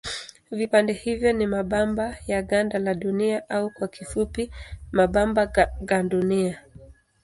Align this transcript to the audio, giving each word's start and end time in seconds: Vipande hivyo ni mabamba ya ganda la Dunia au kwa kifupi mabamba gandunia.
Vipande 0.51 0.93
hivyo 0.93 1.33
ni 1.33 1.47
mabamba 1.47 2.17
ya 2.27 2.41
ganda 2.41 2.79
la 2.79 2.93
Dunia 2.93 3.49
au 3.49 3.69
kwa 3.71 3.87
kifupi 3.87 4.51
mabamba 4.91 5.69
gandunia. 5.81 6.61